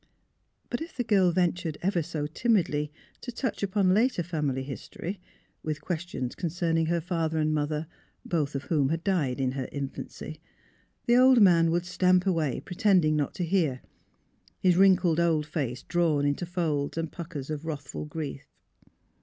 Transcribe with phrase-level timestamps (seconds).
[0.71, 5.19] But if the girl ventured ever so timidly to touch upon later family history,
[5.61, 7.85] with questions concerning her father and mother—
[8.35, 10.41] both of whom 84 THE HEART OF PHILURA had died in her infancy—
[11.05, 13.83] the old man would stamp away, pretending not to hear,
[14.59, 18.47] his wrinkled old face drawn into folds and puckers of wrathful grief.